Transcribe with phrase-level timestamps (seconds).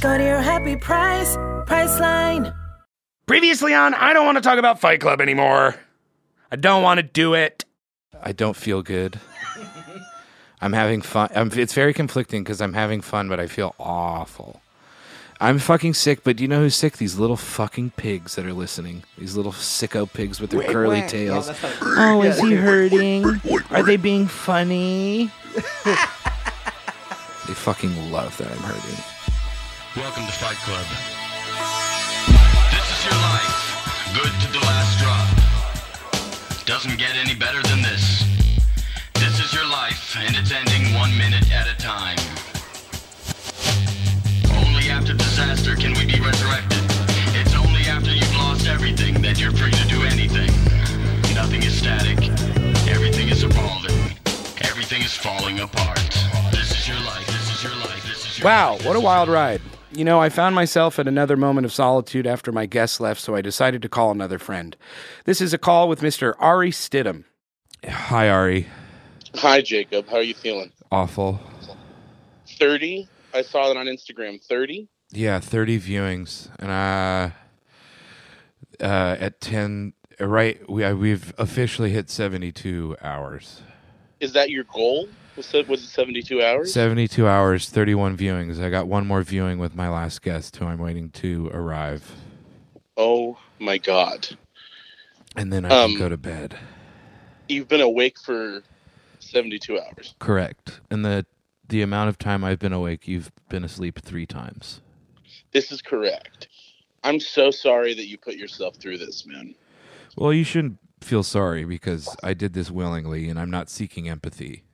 [0.00, 1.36] Go to your happy price,
[1.66, 2.54] Priceline.
[3.26, 5.74] Previously on, I don't want to talk about Fight Club anymore.
[6.50, 7.66] I don't want to do it.
[8.22, 9.20] I don't feel good.
[10.62, 11.28] I'm having fun.
[11.34, 14.62] I'm, it's very conflicting because I'm having fun, but I feel awful.
[15.38, 16.96] I'm fucking sick, but do you know who's sick?
[16.96, 19.02] These little fucking pigs that are listening.
[19.18, 21.50] These little sicko pigs with their curly tails.
[21.82, 23.26] oh, is he hurting?
[23.70, 25.30] Are they being funny?
[25.84, 29.19] they fucking love that I'm hurting.
[29.96, 30.86] Welcome to Fight Club.
[32.70, 36.64] This is your life, good to the last drop.
[36.64, 38.22] Doesn't get any better than this.
[39.14, 42.18] This is your life, and it's ending one minute at a time.
[44.64, 46.86] Only after disaster can we be resurrected.
[47.34, 50.50] It's only after you've lost everything that you're free to do anything.
[51.34, 52.18] Nothing is static.
[52.86, 53.98] Everything is evolving.
[54.62, 55.98] Everything is falling apart.
[56.52, 57.26] This is your life.
[57.26, 58.06] This is your life.
[58.06, 59.60] This is your Wow, life, what a wild ride.
[59.92, 63.34] You know, I found myself at another moment of solitude after my guest left, so
[63.34, 64.76] I decided to call another friend.
[65.24, 66.34] This is a call with Mr.
[66.38, 67.24] Ari Stidham.
[67.84, 68.68] Hi, Ari.
[69.36, 70.06] Hi, Jacob.
[70.08, 70.70] How are you feeling?
[70.92, 71.40] Awful.
[72.46, 73.08] 30?
[73.34, 74.40] I saw it on Instagram.
[74.44, 74.86] 30?
[75.10, 77.34] Yeah, 30 viewings, and uh,
[78.84, 83.62] uh, at 10, uh, right, we uh, we've officially hit 72 hours.
[84.20, 85.08] Is that your goal?
[85.40, 86.70] Was it, was it 72 hours?
[86.74, 88.62] 72 hours, 31 viewings.
[88.62, 92.12] I got one more viewing with my last guest, who I'm waiting to arrive,
[92.98, 94.28] Oh my God.
[95.36, 96.58] and then I Um, can go to bed.
[97.48, 98.62] You've been awake for
[99.20, 100.14] 72 hours.
[100.18, 100.80] Correct.
[100.90, 101.24] And the
[101.68, 104.82] the amount of time I've been awake, you've been asleep three times.
[105.52, 106.48] This is correct.
[107.02, 109.54] I'm so sorry that you put yourself through this, man.
[110.18, 114.64] Well, you shouldn't feel sorry because I did this willingly, and I'm not seeking empathy.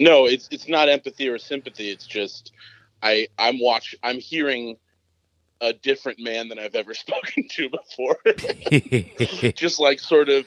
[0.00, 1.90] No, it's it's not empathy or sympathy.
[1.90, 2.52] It's just
[3.02, 4.76] I I'm watch I'm hearing
[5.60, 9.52] a different man than I've ever spoken to before.
[9.52, 10.46] just like sort of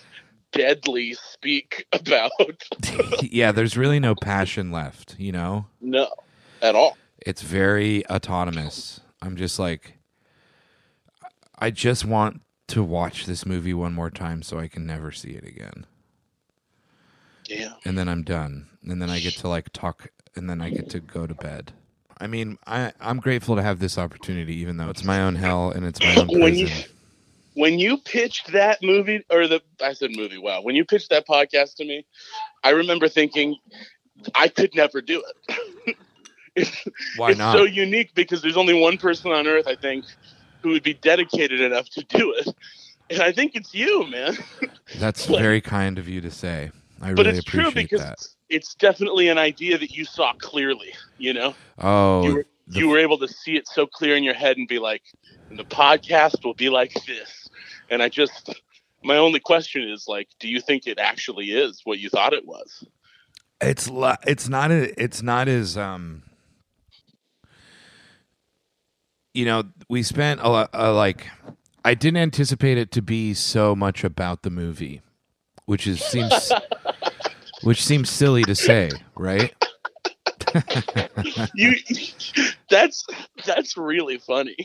[0.51, 2.31] deadly speak about
[3.21, 5.65] yeah, there's really no passion left, you know?
[5.81, 6.07] no
[6.61, 6.97] at all.
[7.19, 9.01] It's very autonomous.
[9.21, 9.99] I'm just like
[11.59, 15.31] I just want to watch this movie one more time so I can never see
[15.31, 15.85] it again.
[17.47, 17.73] Yeah.
[17.85, 18.67] And then I'm done.
[18.87, 21.71] And then I get to like talk and then I get to go to bed.
[22.19, 25.71] I mean, I I'm grateful to have this opportunity even though it's my own hell
[25.71, 26.69] and it's my own When you-
[27.55, 30.61] when you pitched that movie or the I said movie, wow.
[30.63, 32.03] When you pitched that podcast to me,
[32.63, 33.57] I remember thinking
[34.33, 35.95] I could never do it.
[36.55, 36.87] it's,
[37.17, 37.55] Why it's not?
[37.55, 40.05] so unique because there's only one person on earth I think
[40.63, 42.47] who would be dedicated enough to do it.
[43.11, 44.35] And I think it's you, man.
[44.97, 46.71] That's But- very kind of you to say.
[47.01, 48.27] I But really it's true because that.
[48.49, 51.55] it's definitely an idea that you saw clearly, you know?
[51.79, 54.57] Oh, you were, the- you were able to see it so clear in your head
[54.57, 55.03] and be like,
[55.49, 57.49] the podcast will be like this.
[57.89, 58.53] And I just,
[59.03, 62.45] my only question is like, do you think it actually is what you thought it
[62.47, 62.85] was?
[63.61, 63.89] it's
[64.27, 66.23] it's not a, it's not as um
[69.33, 71.27] you know we spent a lot uh, like
[71.85, 75.01] I didn't anticipate it to be so much about the movie,
[75.73, 76.51] which is seems
[77.63, 79.55] which seems silly to say, right?
[81.55, 81.73] You,
[82.69, 83.03] that's
[83.43, 84.55] that's really funny.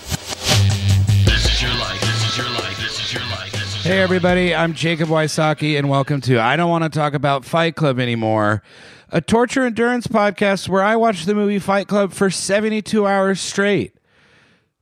[0.00, 2.00] This is your life.
[2.00, 2.80] This is your life.
[2.80, 3.52] This is your life.
[3.82, 7.76] Hey, everybody, I'm Jacob Wysocki, and welcome to I Don't Want to Talk About Fight
[7.76, 8.62] Club Anymore,
[9.10, 13.92] a torture endurance podcast where I watch the movie Fight Club for 72 hours straight.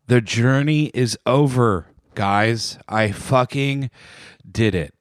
[0.06, 2.78] The journey is over, guys.
[2.88, 3.90] I fucking
[4.48, 4.95] did it.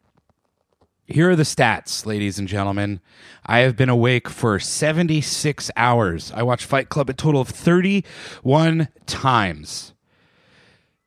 [1.07, 2.99] Here are the stats, ladies and gentlemen.
[3.45, 6.31] I have been awake for 76 hours.
[6.35, 9.93] I watched Fight Club a total of 31 times.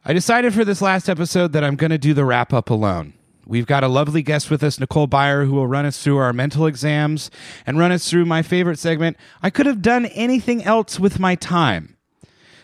[0.04, 3.14] I decided for this last episode that I'm going to do the wrap up alone.
[3.44, 6.32] We've got a lovely guest with us, Nicole Byer, who will run us through our
[6.32, 7.28] mental exams
[7.66, 9.16] and run us through my favorite segment.
[9.42, 11.97] I could have done anything else with my time.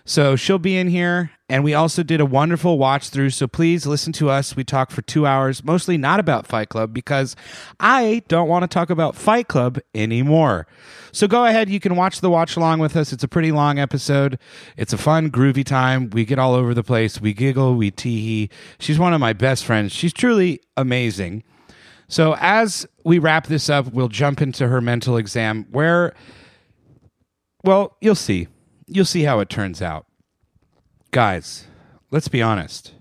[0.07, 1.31] So she'll be in here.
[1.49, 3.31] And we also did a wonderful watch through.
[3.31, 4.57] So please listen to us.
[4.57, 7.37] We talk for two hours, mostly not about Fight Club because
[7.81, 10.67] I don't want to talk about Fight Club anymore.
[11.13, 11.69] So go ahead.
[11.69, 13.13] You can watch the watch along with us.
[13.13, 14.39] It's a pretty long episode.
[14.77, 16.11] It's a fun, groovy time.
[16.11, 17.21] We get all over the place.
[17.21, 17.75] We giggle.
[17.75, 18.51] We tee hee.
[18.79, 19.93] She's one of my best friends.
[19.93, 21.45] She's truly amazing.
[22.09, 26.15] So as we wrap this up, we'll jump into her mental exam where,
[27.65, 28.49] well, you'll see.
[28.87, 30.07] You'll see how it turns out.
[31.11, 31.67] Guys,
[32.11, 32.93] let's be honest.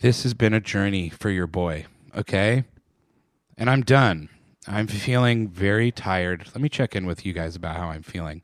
[0.00, 1.86] This has been a journey for your boy,
[2.16, 2.64] okay?
[3.56, 4.28] And I'm done.
[4.66, 6.46] I'm feeling very tired.
[6.54, 8.42] Let me check in with you guys about how I'm feeling.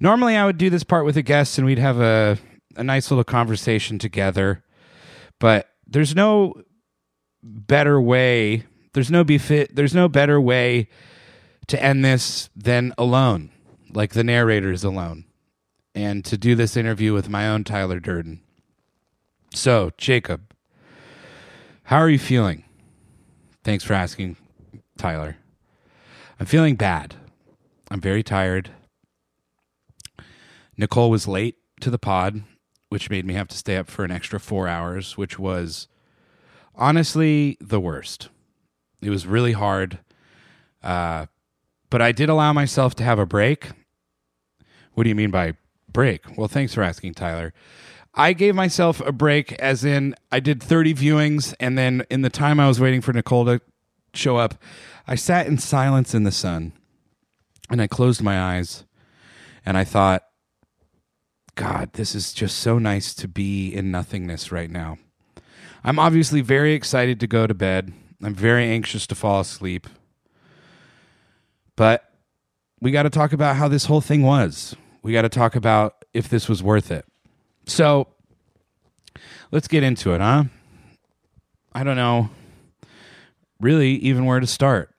[0.00, 2.38] Normally, I would do this part with a guest and we'd have a,
[2.76, 4.64] a nice little conversation together,
[5.38, 6.54] but there's no
[7.42, 8.64] better way.
[8.94, 9.74] There's no befit.
[9.74, 10.88] There's no better way
[11.68, 13.50] to end this than alone,
[13.92, 15.24] like the narrator is alone
[15.94, 18.40] and to do this interview with my own Tyler Durden.
[19.54, 20.54] So, Jacob,
[21.84, 22.64] how are you feeling?
[23.64, 24.36] Thanks for asking,
[24.96, 25.36] Tyler.
[26.40, 27.16] I'm feeling bad.
[27.90, 28.70] I'm very tired.
[30.76, 32.42] Nicole was late to the pod,
[32.88, 35.88] which made me have to stay up for an extra four hours, which was
[36.74, 38.30] honestly the worst.
[39.02, 39.98] It was really hard.
[40.82, 41.26] Uh,
[41.90, 43.70] but I did allow myself to have a break.
[44.94, 45.54] What do you mean by
[45.92, 46.36] break?
[46.36, 47.52] Well, thanks for asking, Tyler.
[48.14, 52.30] I gave myself a break, as in I did 30 viewings, and then in the
[52.30, 53.60] time I was waiting for Nicole to
[54.12, 54.54] show up,
[55.06, 56.72] I sat in silence in the sun
[57.70, 58.84] and I closed my eyes
[59.64, 60.24] and I thought,
[61.54, 64.98] God, this is just so nice to be in nothingness right now.
[65.84, 67.92] I'm obviously very excited to go to bed.
[68.22, 69.86] I'm very anxious to fall asleep.
[71.76, 72.10] But
[72.80, 76.04] we got to talk about how this whole thing was we got to talk about
[76.12, 77.04] if this was worth it.
[77.66, 78.08] So
[79.50, 80.44] let's get into it, huh?
[81.72, 82.30] I don't know
[83.62, 84.90] really even where to start.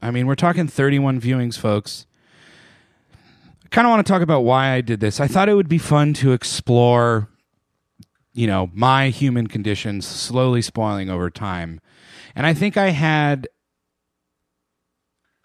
[0.00, 2.06] I mean, we're talking 31 viewings, folks.
[3.64, 5.18] I kind of want to talk about why I did this.
[5.18, 7.30] I thought it would be fun to explore,
[8.34, 11.80] you know, my human conditions slowly spoiling over time.
[12.36, 13.48] And I think I had,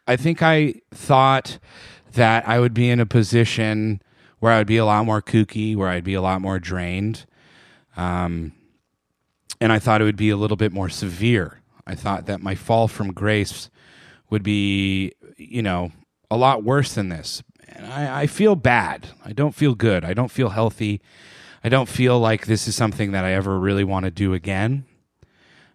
[0.05, 1.57] I think I thought
[2.13, 4.01] that I would be in a position
[4.39, 7.25] where I would be a lot more kooky, where I'd be a lot more drained.
[7.97, 8.53] Um,
[9.61, 11.61] and I thought it would be a little bit more severe.
[11.85, 13.69] I thought that my fall from grace
[14.29, 15.91] would be, you know,
[16.31, 17.43] a lot worse than this.
[17.67, 19.09] And I, I feel bad.
[19.25, 20.05] I don't feel good.
[20.05, 21.01] I don't feel healthy.
[21.63, 24.85] I don't feel like this is something that I ever really want to do again.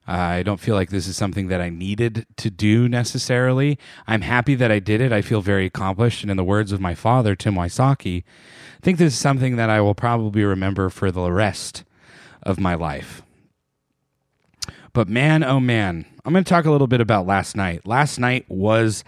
[0.07, 3.79] I don't feel like this is something that I needed to do necessarily.
[4.07, 5.13] I'm happy that I did it.
[5.13, 6.23] I feel very accomplished.
[6.23, 9.71] And in the words of my father, Tim Wysocki, I think this is something that
[9.71, 11.85] I will probably remember for the rest
[12.43, 13.23] of my life.
[14.93, 17.87] But man, oh man, I'm going to talk a little bit about last night.
[17.87, 19.05] Last night was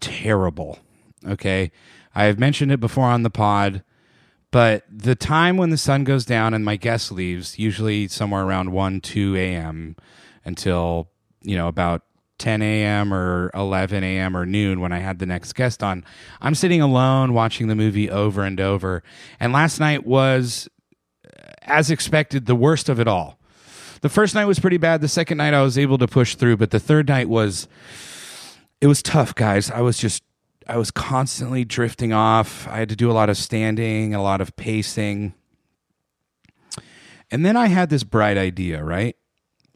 [0.00, 0.78] terrible.
[1.26, 1.70] Okay.
[2.14, 3.82] I have mentioned it before on the pod.
[4.54, 8.70] But the time when the sun goes down and my guest leaves, usually somewhere around
[8.70, 9.96] 1, 2 a.m.
[10.44, 11.08] until,
[11.42, 12.02] you know, about
[12.38, 13.12] 10 a.m.
[13.12, 14.36] or 11 a.m.
[14.36, 16.04] or noon when I had the next guest on,
[16.40, 19.02] I'm sitting alone watching the movie over and over.
[19.40, 20.68] And last night was,
[21.26, 23.40] uh, as expected, the worst of it all.
[24.02, 25.00] The first night was pretty bad.
[25.00, 27.66] The second night I was able to push through, but the third night was,
[28.80, 29.68] it was tough, guys.
[29.68, 30.22] I was just
[30.66, 32.66] I was constantly drifting off.
[32.68, 35.34] I had to do a lot of standing, a lot of pacing.
[37.30, 39.16] And then I had this bright idea, right?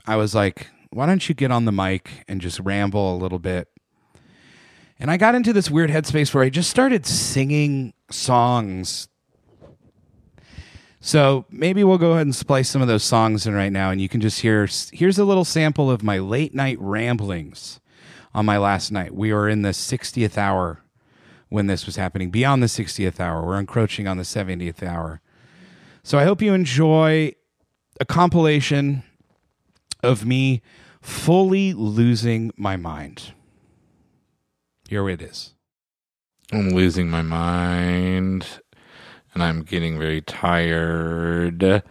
[0.06, 3.38] I was like, why don't you get on the mic and just ramble a little
[3.38, 3.68] bit?
[4.98, 9.08] And I got into this weird headspace where I just started singing songs.
[11.00, 14.00] So maybe we'll go ahead and splice some of those songs in right now, and
[14.00, 14.68] you can just hear.
[14.92, 17.80] Here's a little sample of my late night ramblings
[18.34, 19.14] on my last night.
[19.14, 20.82] We were in the 60th hour
[21.48, 23.44] when this was happening, beyond the 60th hour.
[23.44, 25.20] We're encroaching on the 70th hour.
[26.02, 27.32] So I hope you enjoy
[28.00, 29.02] a compilation
[30.02, 30.62] of me
[31.00, 33.32] fully losing my mind.
[34.88, 35.54] Here it is.
[36.52, 38.60] I'm losing my mind
[39.34, 41.82] and I'm getting very tired.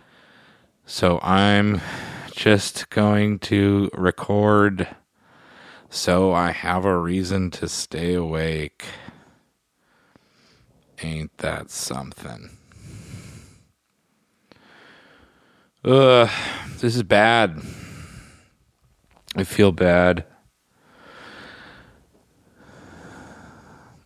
[0.86, 1.82] So I'm
[2.32, 4.88] just going to record
[5.90, 8.86] so I have a reason to stay awake.
[11.02, 12.50] Ain't that something?
[15.86, 16.30] Ugh,
[16.80, 17.62] this is bad.
[19.36, 20.26] I feel bad.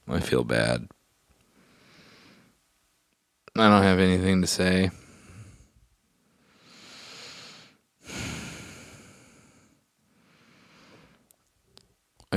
[0.08, 0.88] I feel bad.
[3.56, 4.92] I don't have anything to say.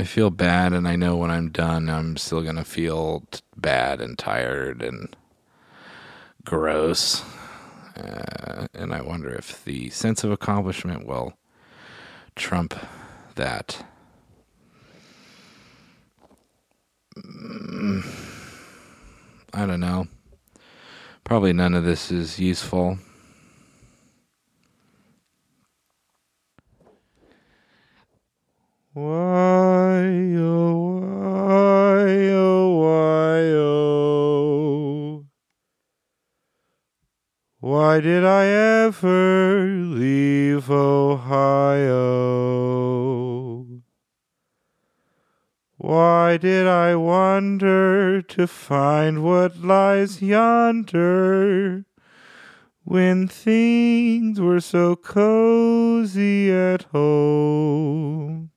[0.04, 3.23] I feel bad, and I know when I'm done, I'm still to feel
[3.56, 5.16] bad and tired and
[6.44, 7.23] gross.
[7.96, 11.38] Uh, and I wonder if the sense of accomplishment will
[12.37, 12.75] trump
[13.37, 13.82] that.
[17.16, 18.04] Mm,
[19.54, 20.08] I don't know.
[21.25, 22.99] Probably none of this is useful.
[28.96, 30.06] Why,
[30.38, 35.26] oh, why, oh, why, oh.
[37.58, 41.96] Why did I ever leave Ohio?
[45.76, 51.84] Why did I wander to find what lies yonder?
[52.84, 58.52] When things were so cozy at home.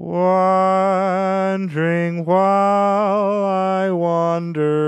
[0.00, 1.66] Wandering
[2.24, 4.78] while I wander.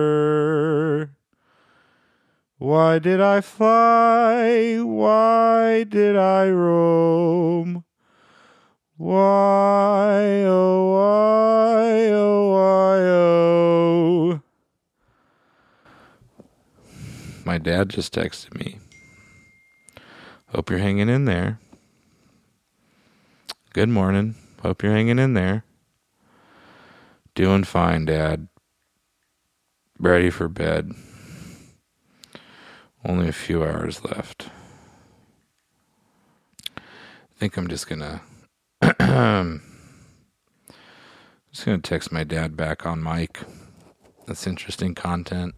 [2.59, 4.79] Why did I fly?
[4.79, 7.83] Why did I roam?
[8.99, 14.41] Why, oh, why, oh, why, oh.
[17.45, 18.79] My dad just texted me.
[20.51, 21.59] Hope you're hanging in there.
[23.73, 24.37] Good morning.
[24.63, 25.65] Hope you're hanging in there.
[27.35, 28.49] Doing fine, Dad.
[29.99, 30.93] Ready for bed.
[33.05, 34.51] Only a few hours left.
[36.77, 36.83] I
[37.39, 38.21] think I'm just gonna
[41.51, 43.41] just gonna text my dad back on mic.
[44.27, 45.55] That's interesting content.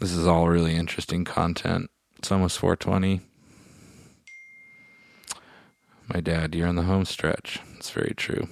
[0.00, 1.90] This is all really interesting content.
[2.16, 3.20] It's almost 420.
[6.12, 7.60] My dad, you're on the home stretch.
[7.76, 8.48] It's very true.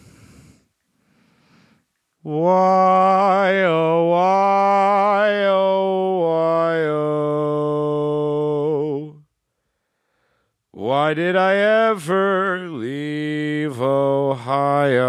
[2.23, 7.17] Why, oh, why, oh, why, oh.
[10.71, 15.09] Why did I ever leave Ohio?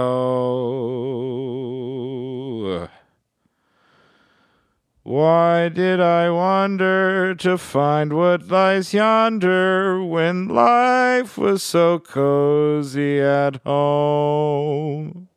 [5.10, 13.60] Why did I wander to find what lies yonder when life was so cozy at
[13.66, 15.30] home?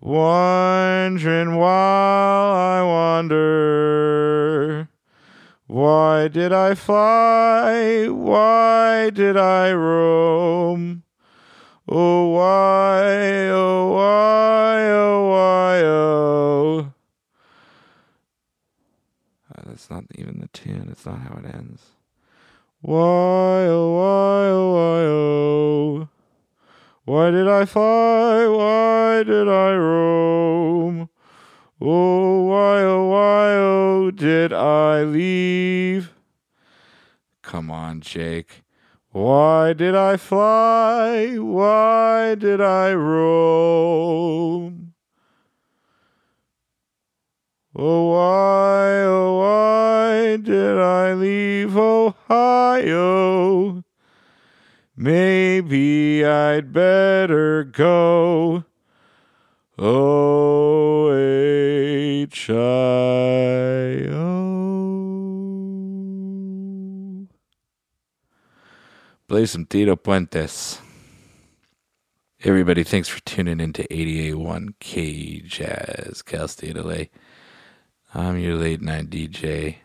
[0.00, 4.88] Wondering while I wander.
[5.66, 8.08] Why did I fly?
[8.08, 11.02] Why did I roam?
[11.86, 16.95] Oh, why, oh, why, oh, why, oh.
[19.76, 20.88] That's not even the tune.
[20.90, 21.82] It's not how it ends.
[22.80, 26.08] Why, oh, why, oh, why, oh.
[27.04, 28.46] Why did I fly?
[28.46, 31.10] Why did I roam?
[31.78, 36.14] Oh, why, oh, why, oh, did I leave?
[37.42, 38.64] Come on, Jake.
[39.10, 41.36] Why did I fly?
[41.36, 44.85] Why did I roam?
[47.78, 53.04] Oh, why, oh, why did I leave Ohio?
[54.96, 58.64] Maybe I'd better go.
[59.78, 62.54] O H I
[64.08, 64.46] O.
[69.28, 70.80] Play some Tito Puentes.
[72.42, 77.04] Everybody, thanks for tuning into 88.1 K Jazz, Cal State LA.
[78.18, 79.76] I'm your late night DJ,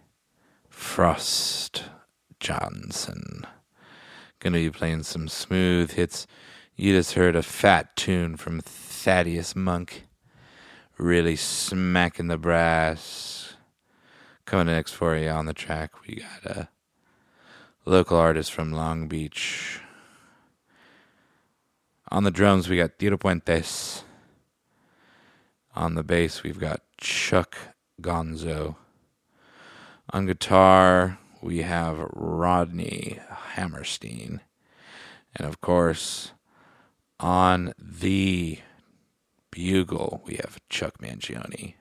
[0.69, 1.83] Frost
[2.39, 3.45] Johnson.
[4.39, 6.27] Gonna be playing some smooth hits.
[6.77, 10.07] You just heard a fat tune from Thaddeus Monk.
[10.97, 13.55] Really smacking the brass.
[14.45, 16.69] Coming next for you on the track, we got a
[17.83, 19.81] local artist from Long Beach.
[22.09, 24.03] On the drums, we got Tiro Puentes.
[25.75, 27.57] On the bass, we've got Chuck
[28.01, 28.75] Gonzo.
[30.11, 33.19] On guitar, we have Rodney
[33.53, 34.41] Hammerstein.
[35.35, 36.31] And of course,
[37.19, 38.59] on the
[39.51, 41.75] bugle, we have Chuck Mangione.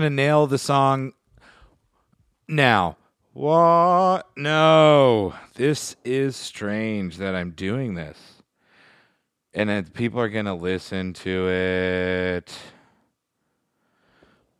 [0.00, 1.12] I'm gonna nail the song
[2.48, 2.96] now.
[3.34, 4.30] What?
[4.34, 8.16] No, this is strange that I'm doing this,
[9.52, 12.50] and people are gonna listen to it.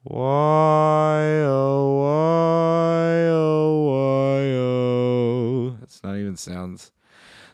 [0.02, 5.76] Why oh why oh why oh?
[5.80, 6.92] That's not even sounds.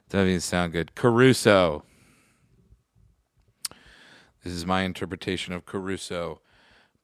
[0.08, 0.96] Doesn't even sound good.
[0.96, 1.84] Caruso.
[4.42, 6.40] This is my interpretation of Caruso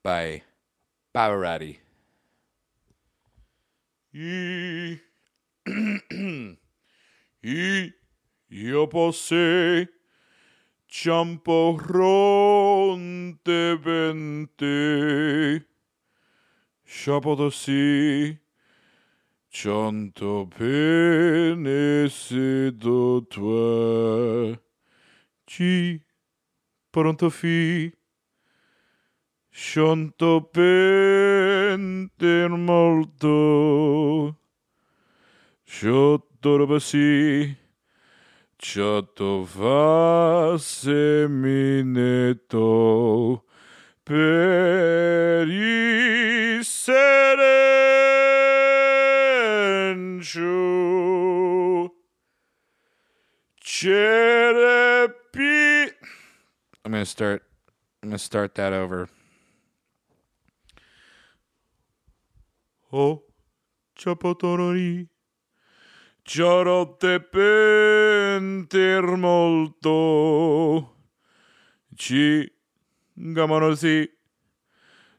[0.03, 0.43] by
[1.13, 1.79] Pavarotti.
[7.45, 7.93] Y, y
[8.51, 9.89] io posse
[10.87, 15.67] ciamporronte vente.
[16.85, 18.39] Shapodosi
[19.49, 24.57] Chanto pene sedo tua
[25.45, 26.01] Ci
[26.91, 27.93] pronto fi
[29.55, 34.35] Shanto penter molto
[35.63, 37.55] Shotorobasi
[38.57, 41.85] Chato va semineto
[44.03, 47.51] per i serencio
[53.61, 55.13] cerepi
[56.85, 57.43] I'm going to start
[58.03, 59.11] I'm going to start that over.
[62.95, 63.25] Oh,
[63.95, 65.09] chapotorori.
[66.25, 70.97] Ciarotte penter molto.
[71.97, 72.53] Ci
[73.15, 74.07] gamonosi.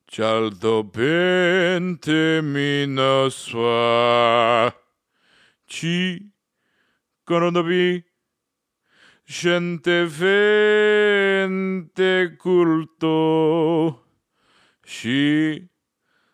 [0.05, 4.71] Cialdo pente mina sua.
[5.65, 6.31] Ci
[7.23, 8.05] conodobi.
[9.25, 11.55] Gente vente
[12.37, 14.05] culto.
[14.83, 15.67] Ci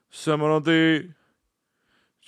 [0.09, 0.75] samonoti.
[0.99, 1.18] Ciatto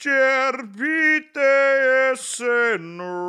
[0.00, 1.36] Cerbite
[2.16, 3.20] senor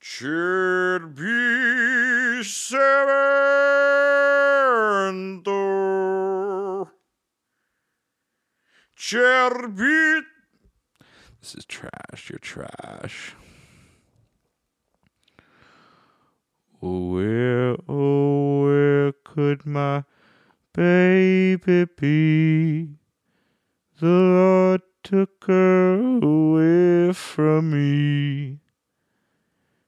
[0.00, 1.24] Cerbi
[2.44, 3.18] serento
[8.96, 10.24] Cerbit
[11.40, 13.34] This is trash, you're trash.
[16.80, 20.04] Where, oh, where could my
[20.72, 22.98] baby be?
[24.00, 28.60] The Lord took her away from me.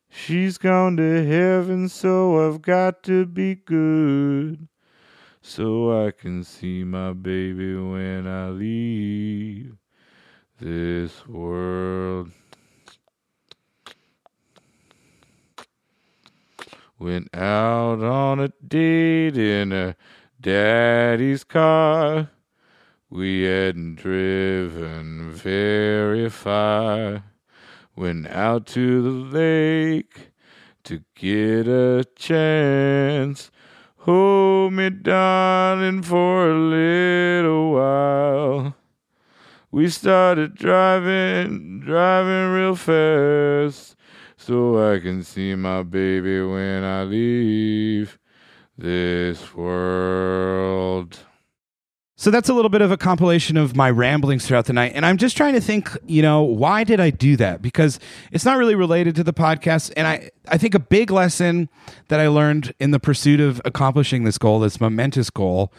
[0.08, 4.66] She's gone to heaven, so I've got to be good.
[5.42, 9.76] So I can see my baby when I leave
[10.58, 12.32] this world.
[16.98, 19.94] Went out on a date in a
[20.40, 22.28] daddy's car.
[23.12, 27.24] We hadn't driven very far.
[27.96, 30.30] Went out to the lake
[30.84, 33.50] to get a chance.
[33.96, 38.76] Hold me, darling, for a little while.
[39.72, 43.96] We started driving, driving real fast,
[44.36, 48.20] so I can see my baby when I leave
[48.78, 51.18] this world.
[52.20, 54.92] So that's a little bit of a compilation of my ramblings throughout the night.
[54.94, 57.62] And I'm just trying to think, you know, why did I do that?
[57.62, 57.98] Because
[58.30, 59.90] it's not really related to the podcast.
[59.96, 61.70] And I, I think a big lesson
[62.08, 65.72] that I learned in the pursuit of accomplishing this goal, this momentous goal,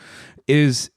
[0.47, 0.89] is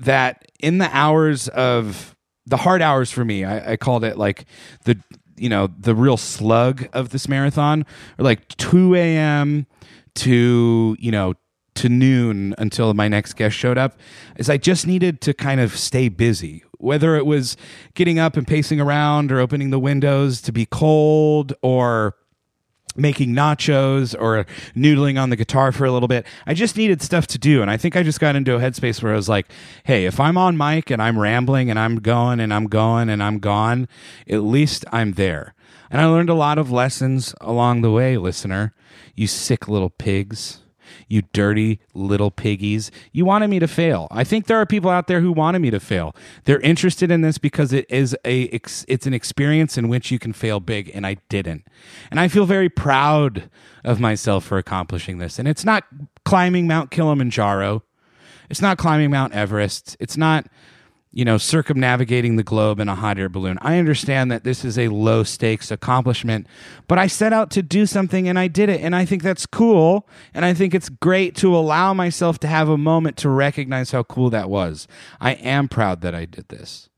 [0.00, 4.46] that in the hours of the hard hours for me, I, I called it like
[4.82, 4.98] the,
[5.36, 7.86] you know, the real slug of this marathon,
[8.18, 9.68] or like 2 a.m.
[10.16, 11.34] to, you know,
[11.78, 13.98] to noon until my next guest showed up
[14.36, 16.64] is I just needed to kind of stay busy.
[16.78, 17.56] Whether it was
[17.94, 22.14] getting up and pacing around or opening the windows to be cold or
[22.98, 26.26] making nachos or noodling on the guitar for a little bit.
[26.46, 27.62] I just needed stuff to do.
[27.62, 29.46] And I think I just got into a headspace where I was like,
[29.84, 33.22] hey, if I'm on mic and I'm rambling and I'm going and I'm going and
[33.22, 33.88] I'm gone,
[34.28, 35.54] at least I'm there.
[35.90, 38.74] And I learned a lot of lessons along the way, listener.
[39.14, 40.60] You sick little pigs.
[41.08, 42.90] You dirty little piggies.
[43.12, 44.08] You wanted me to fail.
[44.10, 46.14] I think there are people out there who wanted me to fail.
[46.44, 50.32] They're interested in this because it is a it's an experience in which you can
[50.32, 51.66] fail big and I didn't.
[52.10, 53.50] And I feel very proud
[53.84, 55.38] of myself for accomplishing this.
[55.38, 55.84] And it's not
[56.24, 57.82] climbing Mount Kilimanjaro.
[58.50, 59.96] It's not climbing Mount Everest.
[60.00, 60.46] It's not
[61.18, 63.58] you know, circumnavigating the globe in a hot air balloon.
[63.60, 66.46] I understand that this is a low stakes accomplishment,
[66.86, 68.80] but I set out to do something and I did it.
[68.82, 70.08] And I think that's cool.
[70.32, 74.04] And I think it's great to allow myself to have a moment to recognize how
[74.04, 74.86] cool that was.
[75.20, 76.88] I am proud that I did this.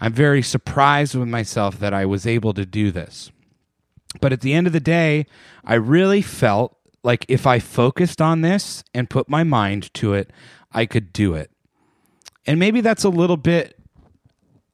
[0.00, 3.30] I'm very surprised with myself that I was able to do this.
[4.20, 5.24] But at the end of the day,
[5.64, 10.32] I really felt like if I focused on this and put my mind to it,
[10.72, 11.52] I could do it.
[12.48, 13.78] And maybe that's a little bit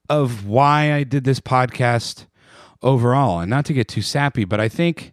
[0.08, 2.26] of why I did this podcast
[2.82, 3.40] overall.
[3.40, 5.12] And not to get too sappy, but I think,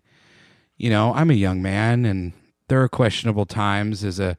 [0.77, 2.33] you know, I'm a young man and
[2.67, 4.37] there are questionable times as a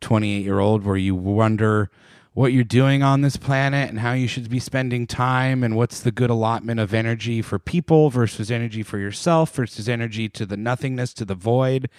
[0.00, 1.90] 28 year old where you wonder
[2.34, 6.00] what you're doing on this planet and how you should be spending time and what's
[6.00, 10.56] the good allotment of energy for people versus energy for yourself versus energy to the
[10.56, 11.90] nothingness, to the void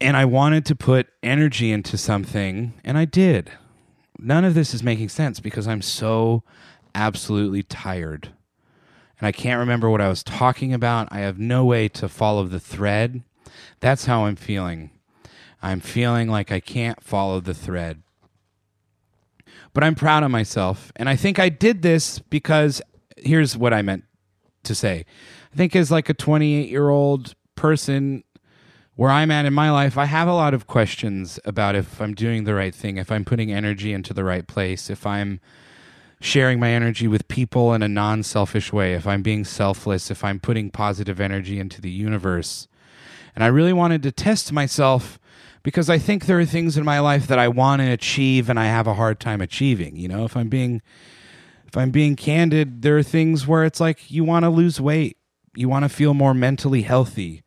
[0.00, 3.50] and I wanted to put energy into something, and I did.
[4.18, 6.42] None of this is making sense because I'm so
[6.94, 8.30] absolutely tired.
[9.18, 11.08] And I can't remember what I was talking about.
[11.10, 13.22] I have no way to follow the thread.
[13.80, 14.90] That's how I'm feeling.
[15.62, 18.02] I'm feeling like I can't follow the thread.
[19.72, 20.90] But I'm proud of myself.
[20.96, 22.80] And I think I did this because
[23.16, 24.04] here's what I meant
[24.64, 25.04] to say.
[25.52, 28.24] I think as like a 28 year old person
[28.96, 32.14] where I'm at in my life, I have a lot of questions about if I'm
[32.14, 35.40] doing the right thing, if I'm putting energy into the right place, if I'm
[36.20, 40.22] sharing my energy with people in a non selfish way, if I'm being selfless, if
[40.22, 42.68] I'm putting positive energy into the universe.
[43.34, 45.18] And I really wanted to test myself
[45.62, 48.58] because I think there are things in my life that I want to achieve and
[48.58, 49.96] I have a hard time achieving.
[49.96, 50.82] You know, if I'm being
[51.66, 55.16] if I'm being candid, there are things where it's like you want to lose weight,
[55.54, 57.44] you want to feel more mentally healthy,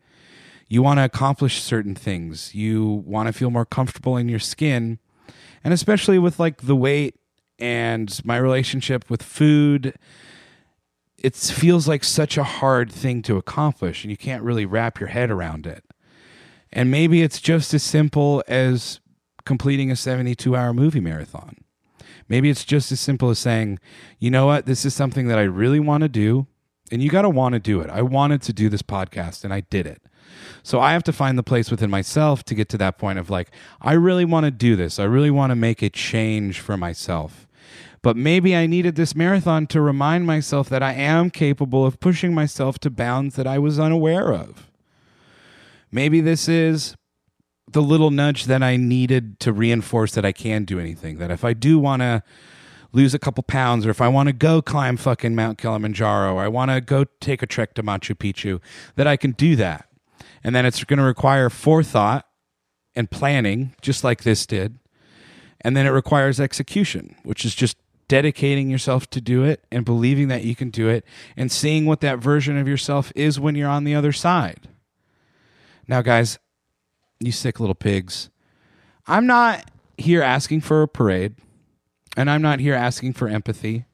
[0.73, 2.55] you want to accomplish certain things.
[2.55, 4.97] You want to feel more comfortable in your skin.
[5.63, 7.13] And especially with like the weight
[7.59, 9.93] and my relationship with food,
[11.15, 15.09] it feels like such a hard thing to accomplish and you can't really wrap your
[15.09, 15.83] head around it.
[16.71, 18.99] And maybe it's just as simple as
[19.45, 21.57] completing a 72 hour movie marathon.
[22.27, 23.77] Maybe it's just as simple as saying,
[24.17, 26.47] you know what, this is something that I really want to do.
[26.91, 27.91] And you got to want to do it.
[27.91, 30.01] I wanted to do this podcast and I did it.
[30.63, 33.29] So I have to find the place within myself to get to that point of
[33.29, 34.99] like, I really want to do this.
[34.99, 37.47] I really want to make a change for myself.
[38.01, 42.33] But maybe I needed this marathon to remind myself that I am capable of pushing
[42.33, 44.69] myself to bounds that I was unaware of.
[45.91, 46.95] Maybe this is
[47.71, 51.17] the little nudge that I needed to reinforce that I can do anything.
[51.17, 52.23] That if I do want to
[52.91, 56.47] lose a couple pounds, or if I want to go climb fucking Mount Kilimanjaro, I
[56.47, 58.59] want to go take a trek to Machu Picchu,
[58.95, 59.87] that I can do that.
[60.43, 62.27] And then it's going to require forethought
[62.95, 64.77] and planning, just like this did.
[65.61, 67.77] And then it requires execution, which is just
[68.07, 71.05] dedicating yourself to do it and believing that you can do it
[71.37, 74.67] and seeing what that version of yourself is when you're on the other side.
[75.87, 76.37] Now, guys,
[77.19, 78.29] you sick little pigs,
[79.07, 81.35] I'm not here asking for a parade
[82.17, 83.85] and I'm not here asking for empathy.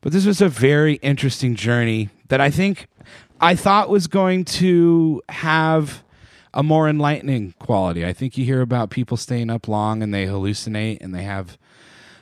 [0.00, 2.88] But this was a very interesting journey that I think
[3.44, 6.02] I thought was going to have
[6.54, 8.02] a more enlightening quality.
[8.02, 11.58] I think you hear about people staying up long and they hallucinate and they have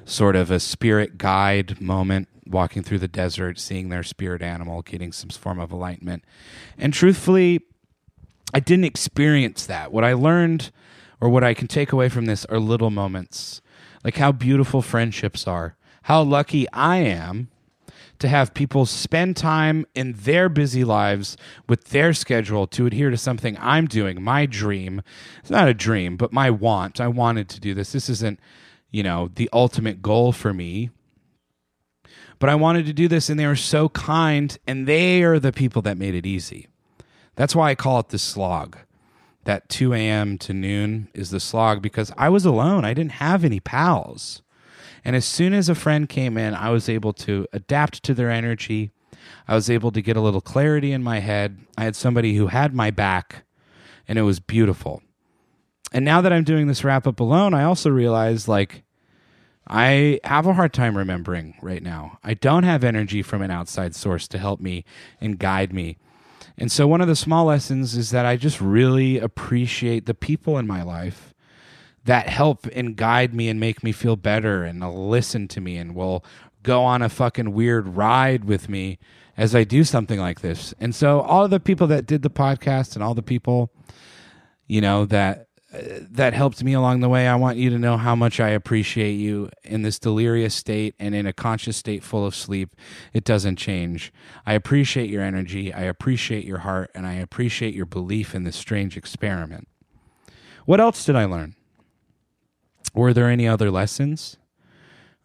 [0.05, 5.13] sort of a spirit guide moment walking through the desert, seeing their spirit animal, getting
[5.13, 6.25] some form of enlightenment.
[6.77, 7.61] And truthfully,
[8.53, 9.93] I didn't experience that.
[9.93, 10.73] What I learned
[11.21, 13.63] or what I can take away from this are little moments,
[14.03, 17.52] like how beautiful friendships are, how lucky I am
[18.23, 21.37] to have people spend time in their busy lives
[21.69, 25.03] with their schedule to adhere to something I'm doing, my dream.
[25.41, 27.01] It's not a dream, but my want.
[27.01, 27.91] I wanted to do this.
[27.91, 28.39] This isn't,
[28.93, 30.91] you know, the ultimate goal for me.
[32.39, 35.53] But I wanted to do this, and they were so kind, and they are the
[35.53, 36.69] people that made it easy.
[37.35, 38.79] That's why I call it the slog.
[39.45, 40.39] That 2 a.m.
[40.39, 42.85] to noon is the slog because I was alone.
[42.85, 44.43] I didn't have any pals.
[45.05, 48.31] And as soon as a friend came in, I was able to adapt to their
[48.31, 48.93] energy.
[49.49, 51.59] I was able to get a little clarity in my head.
[51.77, 53.45] I had somebody who had my back,
[54.07, 55.03] and it was beautiful.
[55.93, 58.83] And now that I'm doing this wrap up alone, I also realize like
[59.67, 62.19] I have a hard time remembering right now.
[62.25, 64.85] I don't have energy from an outside source to help me
[65.21, 65.99] and guide me.
[66.59, 70.59] And so, one of the small lessons is that I just really appreciate the people
[70.59, 71.33] in my life
[72.05, 75.95] that help and guide me and make me feel better and listen to me and
[75.95, 76.25] will
[76.62, 78.99] go on a fucking weird ride with me
[79.37, 80.75] as I do something like this.
[80.79, 83.71] And so, all the people that did the podcast and all the people,
[84.67, 85.79] you know, that uh,
[86.11, 87.27] that helped me along the way.
[87.27, 91.15] I want you to know how much I appreciate you in this delirious state and
[91.15, 92.77] in a conscious state full of sleep.
[93.15, 94.12] It doesn't change.
[94.45, 95.73] I appreciate your energy.
[95.73, 99.67] I appreciate your heart and I appreciate your belief in this strange experiment.
[100.67, 101.57] What else did I learn?
[102.95, 104.37] Were there any other lessons?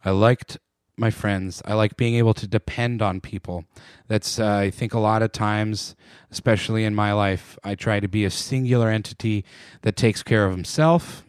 [0.04, 0.58] I liked
[0.96, 1.62] my friends.
[1.64, 3.64] I like being able to depend on people.
[4.08, 5.94] That's, uh, I think, a lot of times,
[6.30, 9.44] especially in my life, I try to be a singular entity
[9.82, 11.24] that takes care of himself,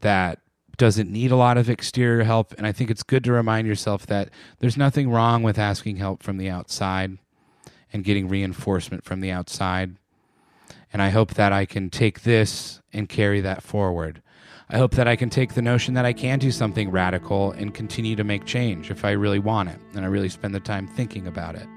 [0.00, 0.38] that
[0.76, 2.54] doesn't need a lot of exterior help.
[2.56, 6.22] And I think it's good to remind yourself that there's nothing wrong with asking help
[6.22, 7.18] from the outside
[7.92, 9.96] and getting reinforcement from the outside.
[10.92, 14.22] And I hope that I can take this and carry that forward.
[14.68, 17.72] I hope that I can take the notion that I can do something radical and
[17.72, 20.88] continue to make change if I really want it and I really spend the time
[20.88, 21.68] thinking about it.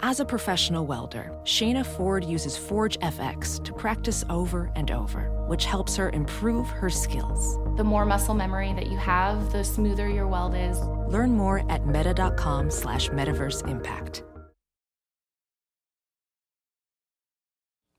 [0.00, 5.64] As a professional welder, Shayna Ford uses Forge FX to practice over and over, which
[5.64, 7.58] helps her improve her skills.
[7.76, 10.78] The more muscle memory that you have, the smoother your weld is.
[11.12, 14.22] Learn more at meta.com slash metaverse impact.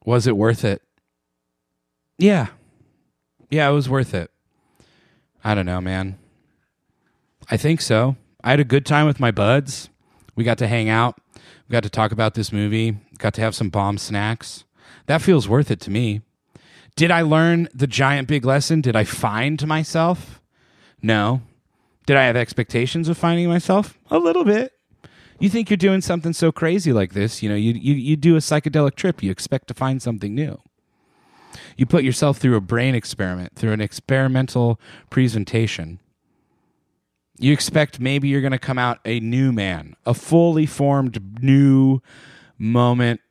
[0.05, 0.81] Was it worth it?
[2.17, 2.47] Yeah.
[3.49, 4.31] Yeah, it was worth it.
[5.43, 6.17] I don't know, man.
[7.51, 8.15] I think so.
[8.41, 9.89] I had a good time with my buds.
[10.37, 11.19] We got to hang out.
[11.69, 12.97] We got to talk about this movie.
[13.19, 14.63] Got to have some bomb snacks.
[15.05, 16.21] That feels worth it to me.
[16.95, 18.81] Did I learn the giant big lesson?
[18.81, 20.41] Did I find myself?
[21.01, 21.41] No.
[22.07, 23.99] Did I have expectations of finding myself?
[24.09, 24.73] A little bit.
[25.39, 28.35] You think you're doing something so crazy like this, you know, you, you, you do
[28.35, 30.59] a psychedelic trip, you expect to find something new.
[31.77, 35.99] You put yourself through a brain experiment, through an experimental presentation.
[37.41, 42.01] You expect maybe you're going to come out a new man, a fully formed new
[42.57, 43.21] moment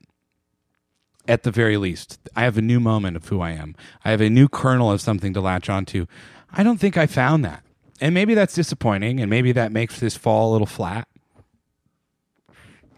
[1.29, 2.19] at the very least.
[2.35, 3.77] I have a new moment of who I am.
[4.07, 6.07] I have a new kernel of something to latch onto.
[6.51, 7.63] I don't think I found that.
[8.01, 11.07] And maybe that's disappointing, and maybe that makes this fall a little flat.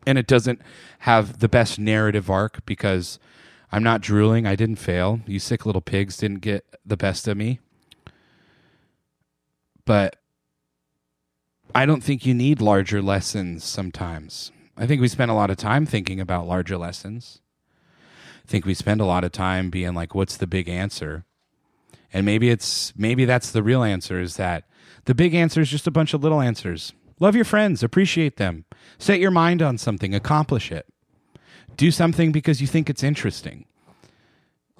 [0.06, 0.60] And it doesn't
[1.00, 3.18] have the best narrative arc because
[3.72, 4.46] I'm not drooling.
[4.46, 5.20] I didn't fail.
[5.26, 7.58] You sick little pigs didn't get the best of me.
[9.84, 10.19] But
[11.74, 14.52] I don't think you need larger lessons sometimes.
[14.76, 17.40] I think we spend a lot of time thinking about larger lessons.
[18.44, 21.24] I think we spend a lot of time being like, what's the big answer?
[22.12, 24.64] And maybe it's maybe that's the real answer is that
[25.04, 26.92] the big answer is just a bunch of little answers.
[27.20, 28.64] Love your friends, appreciate them.
[28.98, 30.86] Set your mind on something, accomplish it.
[31.76, 33.66] Do something because you think it's interesting.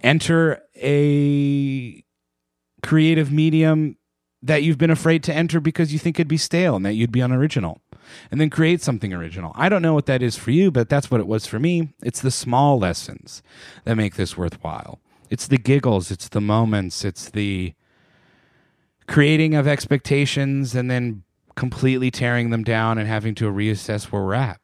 [0.03, 2.03] Enter a
[2.83, 3.97] creative medium
[4.43, 7.13] that you've been afraid to enter because you think it'd be stale and that you'd
[7.13, 7.81] be unoriginal.
[8.31, 9.53] And then create something original.
[9.55, 11.91] I don't know what that is for you, but that's what it was for me.
[12.03, 13.43] It's the small lessons
[13.85, 14.99] that make this worthwhile.
[15.29, 17.75] It's the giggles, it's the moments, it's the
[19.07, 21.23] creating of expectations and then
[21.55, 24.61] completely tearing them down and having to reassess where we're at.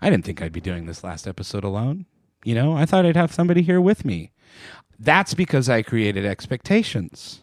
[0.00, 2.06] I didn't think I'd be doing this last episode alone.
[2.44, 4.32] You know, I thought I'd have somebody here with me.
[4.98, 7.41] That's because I created expectations.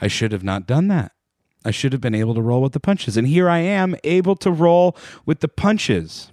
[0.00, 1.12] I should have not done that.
[1.64, 3.16] I should have been able to roll with the punches.
[3.16, 6.30] And here I am, able to roll with the punches.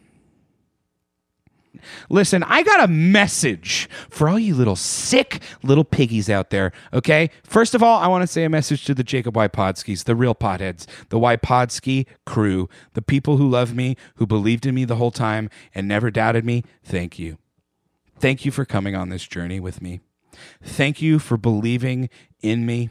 [2.10, 7.30] Listen, I got a message for all you little sick little piggies out there, okay?
[7.44, 10.36] First of all, I want to say a message to the Jacob Wypodskis, the real
[10.36, 15.12] potheads, the Wypodsky crew, the people who love me, who believed in me the whole
[15.12, 16.64] time and never doubted me.
[16.84, 17.38] Thank you.
[18.20, 20.02] Thank you for coming on this journey with me.
[20.62, 22.10] Thank you for believing
[22.42, 22.90] in me.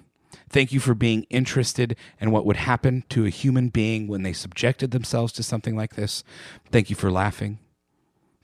[0.50, 4.32] Thank you for being interested in what would happen to a human being when they
[4.32, 6.24] subjected themselves to something like this.
[6.72, 7.60] Thank you for laughing.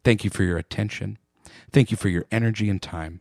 [0.05, 1.19] Thank you for your attention.
[1.73, 3.21] Thank you for your energy and time.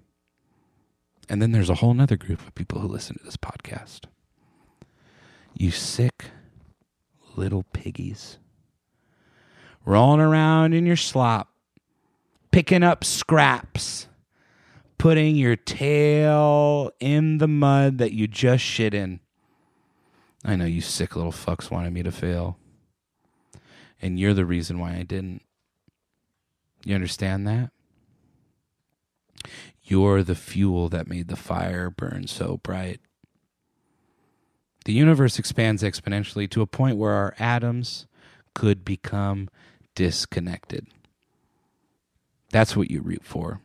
[1.28, 4.02] And then there's a whole other group of people who listen to this podcast.
[5.56, 6.26] You sick
[7.36, 8.38] little piggies.
[9.84, 11.50] Rolling around in your slop,
[12.52, 14.08] picking up scraps
[14.98, 19.20] putting your tail in the mud that you just shit in.
[20.44, 22.58] I know you sick little fucks wanted me to fail.
[24.02, 25.42] and you're the reason why I didn't.
[26.84, 27.72] You understand that?
[29.84, 33.00] You're the fuel that made the fire burn so bright.
[34.86, 38.06] The universe expands exponentially to a point where our atoms
[38.54, 39.50] could become
[39.96, 40.88] disconnected.
[42.52, 43.62] That's what you root for.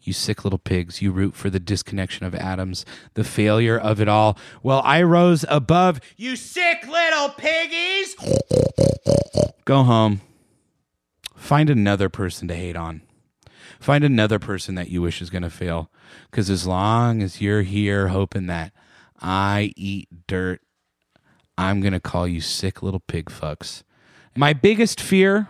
[0.00, 4.08] You sick little pigs, you root for the disconnection of atoms, the failure of it
[4.08, 4.38] all.
[4.62, 6.00] Well, I rose above.
[6.16, 8.16] You sick little piggies!
[9.64, 10.20] Go home.
[11.36, 13.02] Find another person to hate on.
[13.78, 15.90] Find another person that you wish is going to fail.
[16.30, 18.72] Because as long as you're here hoping that
[19.20, 20.60] I eat dirt,
[21.56, 23.82] I'm going to call you sick little pig fucks.
[24.36, 25.48] My biggest fear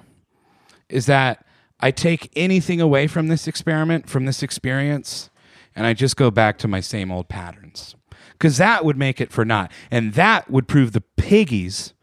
[0.88, 1.44] is that
[1.80, 5.30] I take anything away from this experiment, from this experience,
[5.74, 7.96] and I just go back to my same old patterns.
[8.32, 9.70] Because that would make it for naught.
[9.90, 11.94] And that would prove the piggies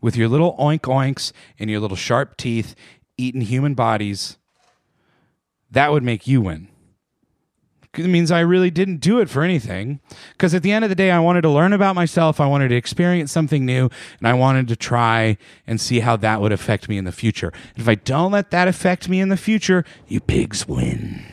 [0.00, 2.74] with your little oink oinks and your little sharp teeth
[3.18, 4.36] eating human bodies,
[5.70, 6.68] that would make you win.
[7.98, 10.00] It means I really didn't do it for anything.
[10.32, 12.40] Because at the end of the day, I wanted to learn about myself.
[12.40, 13.88] I wanted to experience something new.
[14.18, 17.52] And I wanted to try and see how that would affect me in the future.
[17.76, 21.24] If I don't let that affect me in the future, you pigs win.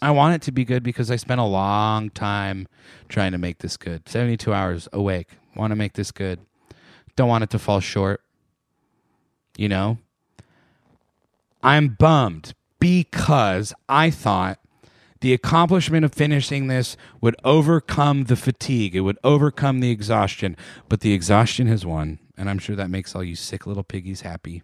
[0.00, 2.68] I want it to be good because I spent a long time
[3.08, 4.08] trying to make this good.
[4.08, 5.28] 72 hours awake.
[5.56, 6.38] Want to make this good.
[7.16, 8.22] Don't want it to fall short.
[9.56, 9.98] You know?
[11.62, 14.60] I'm bummed because I thought
[15.20, 20.56] the accomplishment of finishing this would overcome the fatigue, it would overcome the exhaustion,
[20.88, 24.20] but the exhaustion has won, and I'm sure that makes all you sick little piggies
[24.20, 24.62] happy.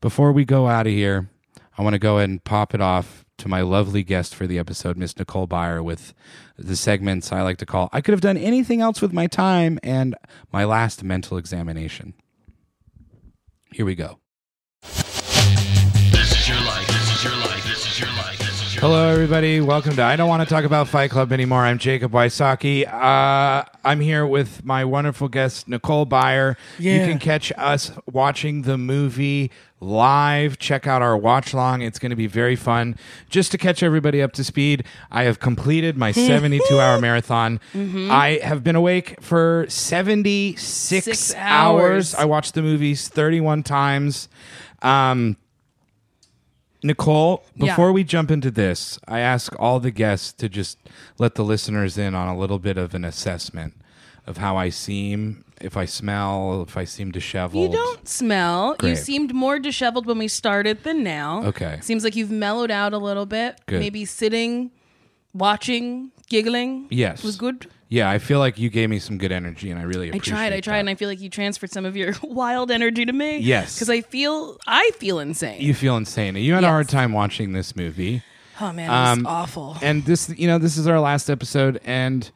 [0.00, 1.30] Before we go out of here,
[1.78, 4.58] I want to go ahead and pop it off to my lovely guest for the
[4.58, 6.14] episode, Miss Nicole Byer, with
[6.56, 9.78] the segments I like to call I Could Have Done Anything Else with My Time
[9.82, 10.14] and
[10.52, 12.14] My Last Mental Examination.
[13.72, 14.18] Here we go.
[18.84, 19.62] Hello, everybody.
[19.62, 21.60] Welcome to I Don't Want to Talk About Fight Club anymore.
[21.60, 22.86] I'm Jacob Wysocki.
[22.86, 26.54] Uh, I'm here with my wonderful guest, Nicole Byer.
[26.78, 30.58] You can catch us watching the movie live.
[30.58, 31.80] Check out our watch long.
[31.80, 32.96] It's going to be very fun.
[33.30, 37.60] Just to catch everybody up to speed, I have completed my 72 hour marathon.
[37.74, 41.40] I have been awake for 76 Six hours.
[41.40, 42.14] hours.
[42.16, 44.28] I watched the movies 31 times.
[44.82, 45.38] Um,
[46.84, 47.66] Nicole, Yeah.
[47.72, 50.78] before we jump into this, I ask all the guests to just
[51.18, 53.72] let the listeners in on a little bit of an assessment
[54.26, 57.62] of how I seem, if I smell, if I seem disheveled.
[57.62, 58.76] You don't smell.
[58.82, 61.42] You seemed more disheveled when we started than now.
[61.44, 61.78] Okay.
[61.80, 63.58] Seems like you've mellowed out a little bit.
[63.66, 63.80] Good.
[63.80, 64.70] Maybe sitting,
[65.32, 66.86] watching, giggling.
[66.90, 67.22] Yes.
[67.22, 67.66] Was good.
[67.94, 70.32] Yeah, I feel like you gave me some good energy, and I really I appreciate
[70.34, 70.80] tried, I tried, that.
[70.80, 73.38] and I feel like you transferred some of your wild energy to me.
[73.38, 73.74] Yes.
[73.76, 75.60] Because I feel I feel insane.
[75.60, 76.34] You feel insane.
[76.36, 78.22] You had a hard time watching this movie.
[78.60, 79.76] oh man, it was Um, awful.
[79.80, 82.30] And this, you know, this is our last episode, and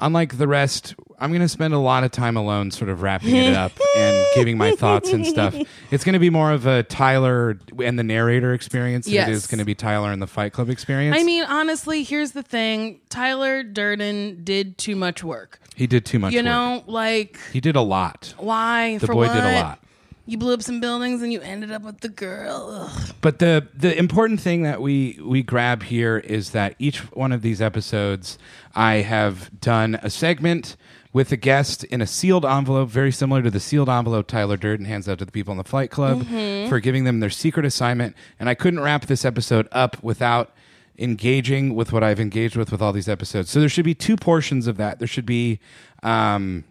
[0.00, 3.34] unlike the rest, I'm going to spend a lot of time alone, sort of wrapping
[3.36, 5.54] it up and giving my thoughts and stuff.
[5.90, 9.28] It's going to be more of a Tyler and the narrator experience than it Yes.
[9.28, 11.16] is going to be Tyler and the Fight Club experience.
[11.16, 15.60] I mean, honestly, here's the thing: Tyler Durden did too much work.
[15.76, 16.32] he did too much.
[16.32, 16.44] you work.
[16.44, 18.34] know, like he did a lot.
[18.38, 18.98] why?
[18.98, 19.34] The For boy what?
[19.34, 19.78] did a lot.
[20.28, 22.88] You blew up some buildings and you ended up with the girl.
[22.90, 23.14] Ugh.
[23.20, 27.42] But the the important thing that we we grab here is that each one of
[27.42, 28.36] these episodes,
[28.74, 30.76] I have done a segment
[31.12, 34.84] with a guest in a sealed envelope, very similar to the sealed envelope Tyler Durden
[34.84, 36.68] hands out to the people in the Fight Club Mm-hmm.
[36.68, 38.14] for giving them their secret assignment.
[38.40, 40.52] And I couldn't wrap this episode up without
[40.98, 43.48] engaging with what I've engaged with with all these episodes.
[43.50, 44.98] So there should be two portions of that.
[44.98, 45.60] There should be.
[46.02, 46.64] Um,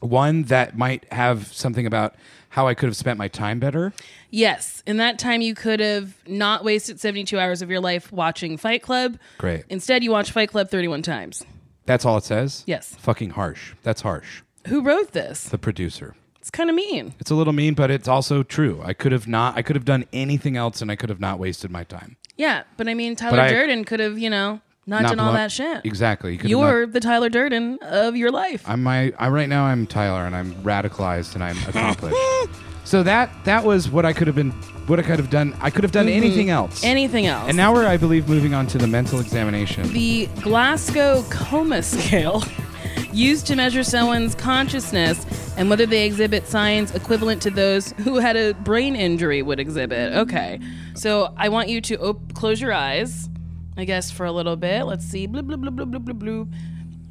[0.00, 2.14] one that might have something about
[2.54, 3.92] how I could have spent my time better.
[4.30, 8.56] Yes, in that time you could have not wasted 72 hours of your life watching
[8.56, 9.18] Fight Club.
[9.38, 9.64] Great.
[9.68, 11.44] Instead, you watch Fight Club 31 times.
[11.84, 12.62] That's all it says?
[12.64, 12.94] Yes.
[13.00, 13.74] Fucking harsh.
[13.82, 14.42] That's harsh.
[14.68, 15.48] Who wrote this?
[15.48, 16.14] The producer.
[16.38, 17.14] It's kind of mean.
[17.18, 18.80] It's a little mean, but it's also true.
[18.84, 21.40] I could have not I could have done anything else and I could have not
[21.40, 22.16] wasted my time.
[22.36, 25.32] Yeah, but I mean, Tyler I- Durden could have, you know, not, Not done all
[25.32, 25.80] that shit.
[25.84, 26.38] Exactly.
[26.42, 28.62] You You're the Tyler Durden of your life.
[28.68, 32.16] I'm my I right now I'm Tyler and I'm radicalized and I'm accomplished.
[32.84, 34.50] so that that was what I could have been
[34.86, 35.56] what I could have done.
[35.60, 36.80] I could have done anything else.
[36.80, 36.86] Mm-hmm.
[36.86, 37.48] Anything else?
[37.48, 39.90] and now we're I believe moving on to the mental examination.
[39.92, 42.42] the Glasgow Coma Scale,
[43.12, 45.24] used to measure someone's consciousness
[45.56, 50.12] and whether they exhibit signs equivalent to those who had a brain injury would exhibit.
[50.12, 50.60] Okay,
[50.94, 53.28] so I want you to op- close your eyes,
[53.76, 54.84] I guess, for a little bit.
[54.84, 55.26] Let's see.
[55.26, 56.54] Bloop, bloop, bloop, bloop, bloop, bloop, bloop.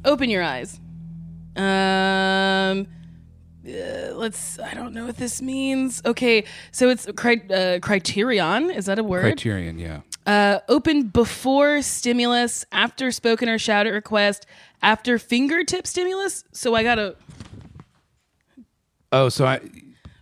[0.04, 0.80] Open your eyes.
[1.56, 2.86] Um,
[3.64, 4.58] let's.
[4.58, 6.02] I don't know what this means.
[6.04, 8.70] Okay, so it's cri- uh, criterion.
[8.70, 9.22] Is that a word?
[9.22, 10.00] Criterion, yeah.
[10.26, 14.46] Uh, open before stimulus, after spoken or shouted request,
[14.82, 16.44] after fingertip stimulus.
[16.52, 17.16] So I gotta.
[19.12, 19.60] Oh, so I,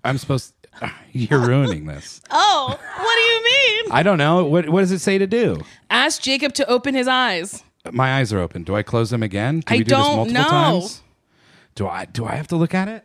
[0.05, 0.55] I'm supposed.
[1.13, 2.21] You're ruining this.
[2.31, 3.45] Oh, what do you
[3.85, 3.93] mean?
[3.93, 4.45] I don't know.
[4.45, 5.61] What What does it say to do?
[5.91, 7.63] Ask Jacob to open his eyes.
[7.91, 8.63] My eyes are open.
[8.65, 9.63] Do I close them again?
[9.63, 10.49] Can I we do don't multiple know.
[10.49, 11.03] times?
[11.75, 13.05] Do I Do I have to look at it?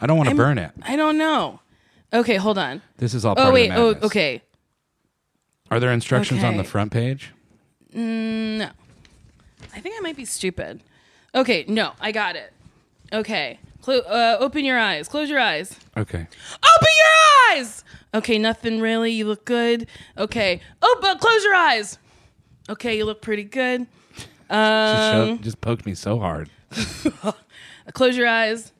[0.00, 0.70] I don't want to I'm- burn it.
[0.82, 1.60] I don't know.
[2.12, 2.82] Okay, hold on.
[2.98, 3.70] This is all oh, part Oh wait.
[3.70, 4.04] of the Oh, madness.
[4.06, 4.42] okay.
[5.70, 6.56] Are there instructions on Okay.
[6.58, 7.32] the front page?
[7.94, 8.70] Mm, no.
[9.74, 10.80] I think I might be stupid.
[11.34, 12.52] Okay, no, I got it.
[13.12, 13.58] Okay.
[13.82, 15.08] Clo- uh, open your eyes.
[15.08, 15.74] Close your eyes.
[15.96, 16.18] Okay.
[16.20, 17.84] Open your eyes.
[18.14, 19.12] Okay, nothing really.
[19.12, 19.86] You look good.
[20.18, 20.60] Okay.
[20.82, 21.00] Open.
[21.00, 21.98] But close your eyes.
[22.68, 23.86] Okay, you look pretty good.
[24.16, 26.50] just, Um, shoved- just poked me so hard.
[27.94, 28.72] Close your eyes.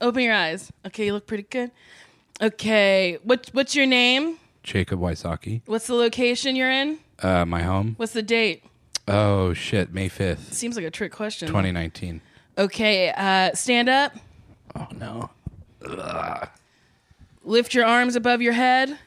[0.00, 0.70] Open your eyes.
[0.86, 1.70] Okay, you look pretty good.
[2.40, 3.18] Okay.
[3.22, 4.38] What What's your name?
[4.62, 5.62] Jacob Wysocki.
[5.66, 6.98] What's the location you're in?
[7.22, 7.94] Uh, my home.
[7.98, 8.64] What's the date?
[9.08, 9.92] Oh shit!
[9.94, 11.46] May fifth, Seems like a trick question.
[11.48, 12.20] 2019.
[12.58, 13.12] Okay.
[13.16, 14.12] Uh, stand up.
[14.74, 15.30] Oh no.
[17.44, 18.98] Lift your arms above your head.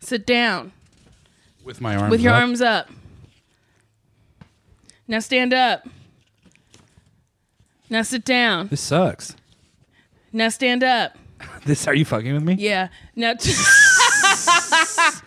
[0.00, 0.72] Sit down
[1.64, 2.10] With my arms.
[2.10, 2.40] with your up.
[2.40, 2.88] arms up.
[5.08, 5.86] Now stand up.
[7.90, 8.68] Now sit down.
[8.68, 9.34] This sucks.
[10.32, 11.16] Now stand up.
[11.64, 12.54] This are you fucking with me?
[12.54, 12.88] Yeah.
[13.16, 13.34] Now.
[13.34, 15.22] T- God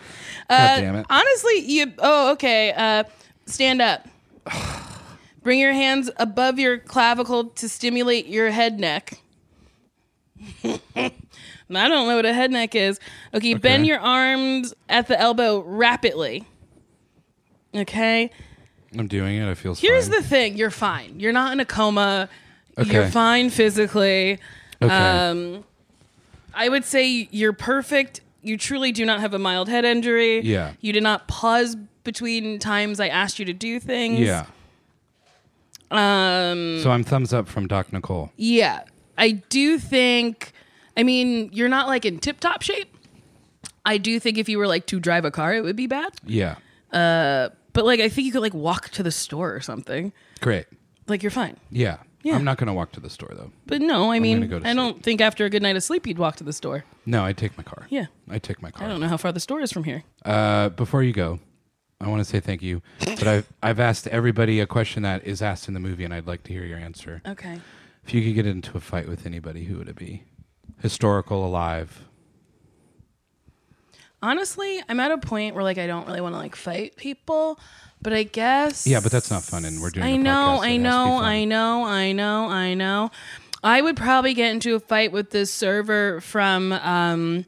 [0.48, 1.06] damn it.
[1.08, 1.92] Honestly, you.
[1.98, 2.72] Oh, okay.
[2.72, 3.04] Uh,
[3.46, 4.06] stand up.
[5.44, 9.20] Bring your hands above your clavicle to stimulate your head neck.
[10.64, 11.12] I
[11.68, 12.98] don't know what a head neck is.
[13.34, 16.44] Okay, bend your arms at the elbow rapidly.
[17.74, 18.30] Okay.
[18.96, 19.50] I'm doing it.
[19.50, 19.74] I feel.
[19.74, 20.16] Here's fine.
[20.16, 21.20] the thing: you're fine.
[21.20, 22.28] You're not in a coma.
[22.78, 22.92] Okay.
[22.92, 24.38] You're fine physically.
[24.80, 24.94] Okay.
[24.94, 25.64] Um,
[26.54, 28.22] I would say you're perfect.
[28.42, 30.40] You truly do not have a mild head injury.
[30.40, 30.72] Yeah.
[30.80, 34.20] You did not pause between times I asked you to do things.
[34.20, 34.46] yeah.
[35.94, 36.80] Um.
[36.82, 38.30] So I'm thumbs up from Doc Nicole.
[38.36, 38.84] Yeah.
[39.16, 40.52] I do think.
[40.96, 42.94] I mean, you're not like in tip top shape.
[43.84, 46.12] I do think if you were like to drive a car, it would be bad.
[46.24, 46.56] Yeah.
[46.92, 50.12] Uh, But like, I think you could like walk to the store or something.
[50.40, 50.66] Great.
[51.06, 51.56] Like, you're fine.
[51.70, 51.98] Yeah.
[52.22, 52.36] Yeah.
[52.36, 53.50] I'm not gonna walk to the store though.
[53.66, 56.06] But no, I mean, go to I don't think after a good night of sleep
[56.06, 56.84] you'd walk to the store.
[57.04, 57.86] No, I take my car.
[57.90, 58.06] Yeah.
[58.30, 58.86] I take my car.
[58.86, 60.04] I don't know how far the store is from here.
[60.24, 61.38] Uh, before you go,
[62.00, 62.82] I want to say thank you.
[63.00, 66.26] But I've I've asked everybody a question that is asked in the movie, and I'd
[66.26, 67.22] like to hear your answer.
[67.26, 67.60] Okay.
[68.06, 70.24] If you could get into a fight with anybody, who would it be?
[70.82, 72.04] Historical, alive.
[74.22, 77.58] Honestly, I'm at a point where like I don't really want to like fight people,
[78.00, 80.04] but I guess Yeah, but that's not fun, and we're doing.
[80.06, 81.24] I a know, podcast, so I it has to be know, fun.
[81.24, 83.10] I know, I know, I know.
[83.62, 87.46] I would probably get into a fight with this server from um,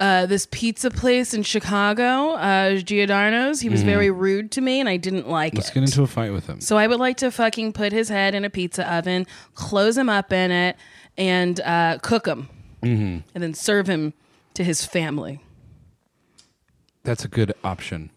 [0.00, 3.60] uh, this pizza place in Chicago, uh, Giordano's.
[3.60, 5.58] He was very rude to me, and I didn't like Mm-hmm.
[5.58, 5.74] Let's it.
[5.74, 6.60] get into a fight with him.
[6.60, 10.08] So I would like to fucking put his head in a pizza oven, close him
[10.08, 10.76] up in it,
[11.16, 12.48] and uh, cook him,
[12.82, 13.18] Mm-hmm.
[13.34, 14.12] and then serve him
[14.54, 15.40] to his family.
[17.04, 18.10] That's a good option.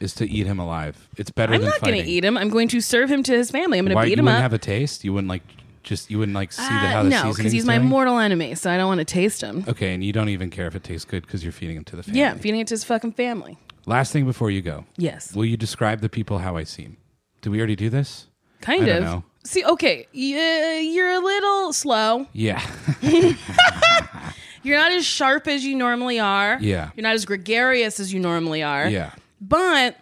[0.00, 1.08] is to eat him alive.
[1.16, 2.04] It's better I'm than not going fighting.
[2.06, 2.36] to eat him.
[2.38, 3.78] I'm going to serve him to his family.
[3.78, 4.42] I'm going to beat you him wouldn't up.
[4.42, 5.04] have a taste?
[5.04, 5.42] You wouldn't like
[5.82, 7.88] just you wouldn't like see the, Uh, how the no, because he's my doing?
[7.88, 9.64] mortal enemy, so I don't want to taste him.
[9.68, 11.96] Okay, and you don't even care if it tastes good because you're feeding him to
[11.96, 12.20] the family.
[12.20, 13.58] Yeah, feeding it to his fucking family.
[13.86, 16.96] Last thing before you go, Yes, will you describe the people how I seem?
[17.40, 18.26] Do we already do this?
[18.60, 19.02] kind I of.
[19.02, 19.24] know.
[19.44, 22.26] See, okay, you're a little slow.
[22.34, 22.60] Yeah.
[24.62, 26.58] You're not as sharp as you normally are.
[26.60, 26.90] Yeah.
[26.94, 28.86] You're not as gregarious as you normally are.
[28.88, 29.12] yeah.
[29.40, 29.96] But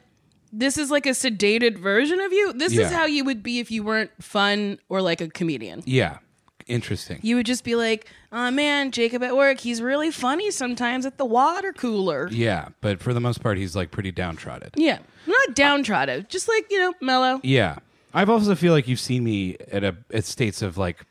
[0.53, 2.53] this is like a sedated version of you.
[2.53, 2.87] This Yeah.
[2.87, 5.83] is how you would be if you weren't fun or like a comedian.
[5.87, 6.19] Yeah.
[6.67, 7.19] Interesting.
[7.23, 11.17] You would just be like, oh man, Jacob at work, he's really funny sometimes at
[11.17, 12.29] the water cooler.
[12.31, 14.71] Yeah, but for the most part, he's like pretty downtrodden.
[14.77, 14.99] Yeah.
[15.27, 17.41] Not downtrodden, just like, you know, mellow.
[17.43, 17.79] Yeah.
[18.13, 21.05] I've also feel like you've seen me at a at states of like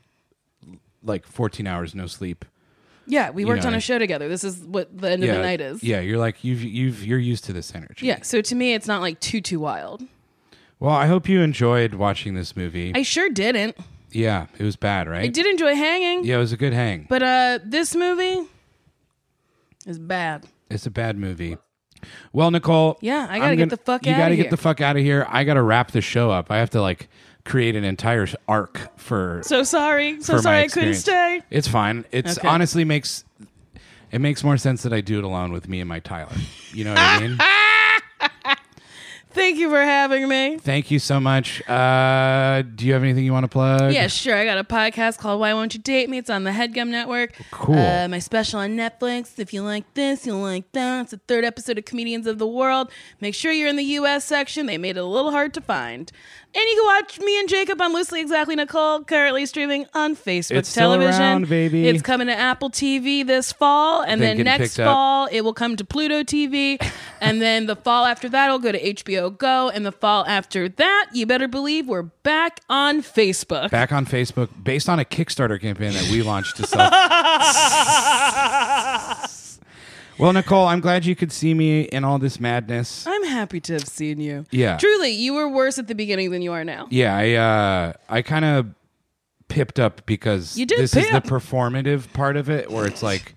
[1.03, 2.43] like 14 hours no sleep.
[3.07, 4.27] Yeah, we worked know, on a show together.
[4.27, 5.31] This is what the end yeah.
[5.31, 5.81] of the night is.
[5.83, 8.05] Yeah, you're like you've you've you're used to this energy.
[8.05, 8.21] Yeah.
[8.21, 10.03] So to me, it's not like too, too wild.
[10.79, 12.91] Well, I hope you enjoyed watching this movie.
[12.93, 13.77] I sure didn't.
[14.11, 15.23] yeah, it was bad, right?
[15.23, 17.07] I did enjoy hanging, Yeah, it was a good hang.
[17.09, 18.47] but uh, this movie
[19.85, 20.45] is bad.
[20.69, 21.57] It's a bad movie.
[22.31, 22.97] Well, Nicole.
[23.01, 24.43] Yeah, I gotta I'm get the fuck You gotta here.
[24.43, 25.25] get the fuck out of here.
[25.29, 26.51] I gotta wrap the show up.
[26.51, 27.09] I have to like
[27.47, 30.21] create an entire arc for So sorry.
[30.21, 30.99] So for sorry I couldn't experience.
[30.99, 31.41] stay.
[31.49, 32.05] It's fine.
[32.11, 32.47] It's Okay.
[32.47, 33.23] honestly makes
[34.11, 36.35] it makes more sense that I do it alone with me and my Tyler.
[36.73, 37.37] You know what I mean?
[39.29, 40.57] Thank you for having me.
[40.57, 41.61] Thank you so much.
[41.69, 43.93] Uh, do you have anything you want to plug?
[43.93, 44.35] Yeah, sure.
[44.35, 46.17] I got a podcast called Why Won't You Date Me?
[46.17, 47.33] It's on the Headgum Network.
[47.51, 47.77] Cool.
[47.77, 49.37] Uh, my special on Netflix.
[49.37, 51.01] If you like this, you'll like that.
[51.01, 52.89] It's the third episode of Comedians of the World.
[53.21, 54.25] Make sure you're in the U.S.
[54.25, 54.65] section.
[54.65, 56.11] They made it a little hard to find.
[56.55, 60.55] And you can watch me and Jacob on Loosely Exactly Nicole, currently streaming on Facebook
[60.57, 61.21] It's still television.
[61.21, 61.87] around, baby.
[61.87, 64.85] It's coming to Apple TV this fall, and They're then getting next picked up.
[64.91, 66.81] fall it will come to Pluto TV,
[67.21, 70.67] and then the fall after that it'll go to HBO Go, and the fall after
[70.67, 73.69] that, you better believe we're back on Facebook.
[73.69, 76.89] Back on Facebook, based on a Kickstarter campaign that we launched to sell.
[80.19, 83.05] well, Nicole, I'm glad you could see me in all this madness.
[83.07, 84.45] I'm happy to have seen you.
[84.51, 84.77] Yeah.
[84.77, 86.87] Truly, you were worse at the beginning than you are now.
[86.89, 88.67] Yeah, I uh, I kind of
[89.47, 91.25] pipped up because You did this is the pip.
[91.31, 93.35] performative part of it, where it's like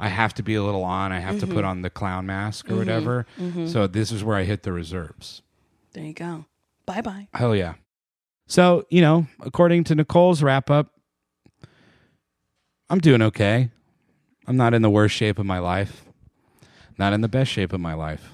[0.00, 1.12] I have to be a little on.
[1.12, 1.54] I have to Mm-hmm.
[1.54, 3.26] put on the clown mask or whatever.
[3.66, 5.42] So this is where I hit the reserves.
[5.92, 6.46] There you go.
[6.86, 7.28] Bye bye.
[7.34, 7.74] Hell yeah.
[8.48, 10.88] So, you know, according to Nicole's wrap up,
[12.90, 13.70] I'm doing okay.
[14.46, 16.04] I'm not in the worst shape of my life,
[17.02, 18.30] not in the best shape of my life.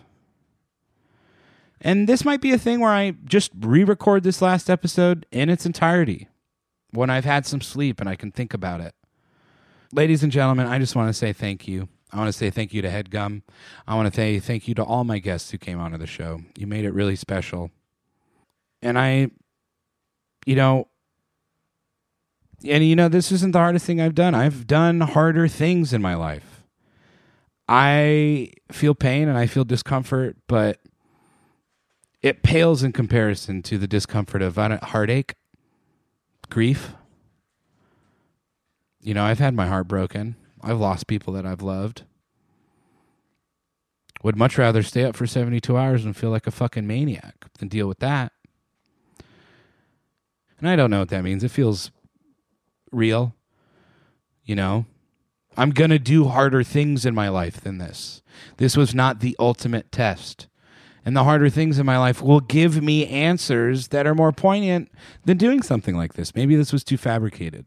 [1.80, 5.48] And this might be a thing where I just re record this last episode in
[5.48, 6.28] its entirety
[6.90, 8.94] when I've had some sleep and I can think about it.
[9.90, 11.88] Ladies and gentlemen, I just want to say thank you.
[12.12, 13.40] I want to say thank you to Headgum.
[13.86, 16.42] I want to say thank you to all my guests who came onto the show.
[16.58, 17.70] You made it really special.
[18.82, 19.30] And I,
[20.44, 20.88] you know,
[22.66, 24.34] and you know, this isn't the hardest thing I've done.
[24.34, 26.57] I've done harder things in my life.
[27.68, 30.80] I feel pain and I feel discomfort, but
[32.22, 35.34] it pales in comparison to the discomfort of heartache,
[36.48, 36.94] grief.
[39.00, 40.36] You know, I've had my heart broken.
[40.62, 42.04] I've lost people that I've loved.
[44.22, 47.68] Would much rather stay up for 72 hours and feel like a fucking maniac than
[47.68, 48.32] deal with that.
[50.58, 51.44] And I don't know what that means.
[51.44, 51.92] It feels
[52.90, 53.36] real.
[54.42, 54.86] You know,
[55.58, 58.22] I'm going to do harder things in my life than this.
[58.58, 60.46] This was not the ultimate test.
[61.04, 64.88] And the harder things in my life will give me answers that are more poignant
[65.24, 66.36] than doing something like this.
[66.36, 67.66] Maybe this was too fabricated.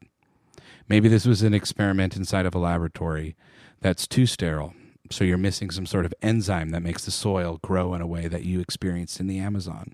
[0.88, 3.36] Maybe this was an experiment inside of a laboratory
[3.82, 4.74] that's too sterile.
[5.10, 8.30] So you're missing some sort of enzyme that makes the soil grow in a way
[8.30, 9.92] that you experienced in the Amazon.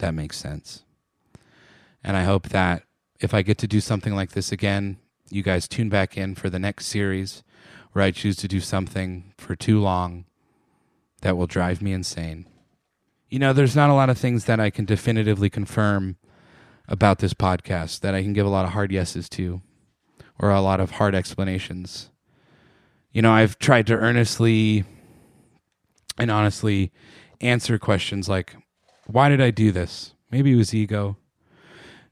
[0.00, 0.84] That makes sense.
[2.04, 2.82] And I hope that
[3.20, 4.98] if I get to do something like this again,
[5.32, 7.42] you guys tune back in for the next series
[7.92, 10.26] where I choose to do something for too long
[11.22, 12.46] that will drive me insane.
[13.30, 16.16] You know, there's not a lot of things that I can definitively confirm
[16.86, 19.62] about this podcast that I can give a lot of hard yeses to
[20.38, 22.10] or a lot of hard explanations.
[23.10, 24.84] You know, I've tried to earnestly
[26.18, 26.92] and honestly
[27.40, 28.54] answer questions like
[29.06, 30.12] why did I do this?
[30.30, 31.16] Maybe it was ego.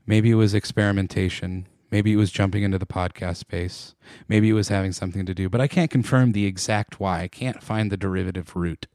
[0.06, 1.66] Maybe it was experimentation.
[1.90, 3.94] Maybe it was jumping into the podcast space.
[4.28, 7.22] Maybe it was having something to do, but I can't confirm the exact why.
[7.22, 8.86] I can't find the derivative root.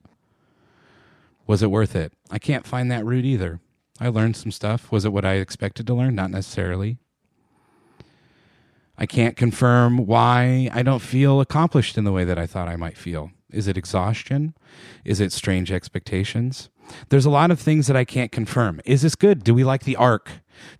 [1.47, 2.13] Was it worth it?
[2.31, 3.59] I can't find that root either.
[3.99, 4.91] I learned some stuff.
[4.91, 6.15] Was it what I expected to learn?
[6.15, 6.97] Not necessarily.
[8.97, 12.77] I can't confirm why I don't feel accomplished in the way that I thought I
[12.77, 13.31] might feel.
[13.51, 14.53] Is it exhaustion?
[15.03, 16.69] Is it strange expectations?
[17.09, 18.81] There's a lot of things that I can't confirm.
[18.85, 19.43] Is this good?
[19.43, 20.31] Do we like the arc?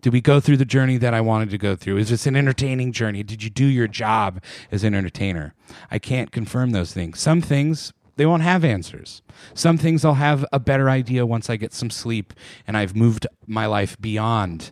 [0.01, 1.97] Did we go through the journey that I wanted to go through?
[1.97, 3.23] Is this an entertaining journey?
[3.23, 5.53] Did you do your job as an entertainer?
[5.89, 7.19] I can't confirm those things.
[7.19, 9.21] Some things, they won't have answers.
[9.53, 12.33] Some things I'll have a better idea once I get some sleep
[12.67, 14.71] and I've moved my life beyond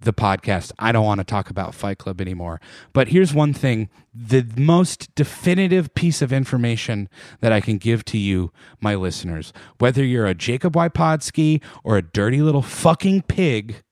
[0.00, 0.72] the podcast.
[0.78, 2.60] I don't want to talk about Fight Club anymore.
[2.92, 7.08] But here's one thing the most definitive piece of information
[7.40, 12.02] that I can give to you, my listeners, whether you're a Jacob Wypodsky or a
[12.02, 13.82] dirty little fucking pig,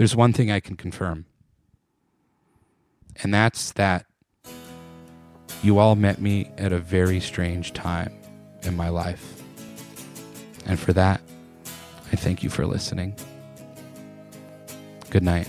[0.00, 1.26] there's one thing I can confirm.
[3.22, 4.06] And that's that
[5.62, 8.18] you all met me at a very strange time
[8.62, 9.42] in my life.
[10.64, 11.20] And for that,
[12.10, 13.14] I thank you for listening.
[15.10, 15.48] Good night.